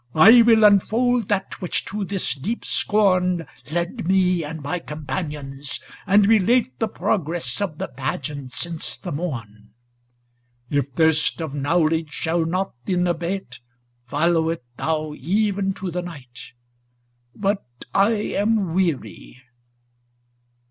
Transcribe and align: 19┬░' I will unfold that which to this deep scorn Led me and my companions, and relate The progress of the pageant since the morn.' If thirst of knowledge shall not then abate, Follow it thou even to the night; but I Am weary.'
19┬░' 0.15 0.21
I 0.25 0.41
will 0.41 0.63
unfold 0.63 1.27
that 1.29 1.61
which 1.61 1.85
to 1.85 2.03
this 2.03 2.33
deep 2.33 2.65
scorn 2.65 3.45
Led 3.71 4.07
me 4.07 4.43
and 4.43 4.63
my 4.63 4.79
companions, 4.79 5.79
and 6.07 6.25
relate 6.25 6.79
The 6.79 6.87
progress 6.87 7.61
of 7.61 7.77
the 7.77 7.87
pageant 7.87 8.51
since 8.51 8.97
the 8.97 9.11
morn.' 9.11 9.73
If 10.71 10.87
thirst 10.93 11.39
of 11.39 11.53
knowledge 11.53 12.09
shall 12.11 12.45
not 12.47 12.73
then 12.85 13.05
abate, 13.05 13.59
Follow 14.07 14.49
it 14.49 14.63
thou 14.75 15.13
even 15.19 15.71
to 15.75 15.91
the 15.91 16.01
night; 16.01 16.53
but 17.35 17.63
I 17.93 18.13
Am 18.33 18.73
weary.' 18.73 19.39